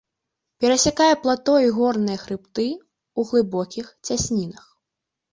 Перасякае 0.63 1.09
плато 1.25 1.53
і 1.65 1.67
горныя 1.75 2.17
хрыбты 2.23 2.65
ў 2.69 3.21
глыбокіх 3.33 3.85
цяснінах. 4.09 4.65